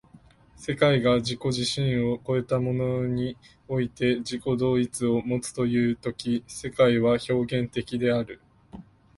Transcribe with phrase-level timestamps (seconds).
[0.55, 8.41] 世界が自己自身を越えたものにおいて自己同一をもつという時世界は表現的である。